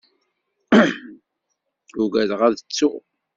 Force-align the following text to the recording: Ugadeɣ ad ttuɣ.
Ugadeɣ 2.01 2.41
ad 2.47 2.55
ttuɣ. 2.59 2.93